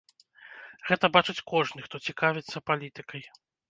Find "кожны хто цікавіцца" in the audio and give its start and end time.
1.53-2.67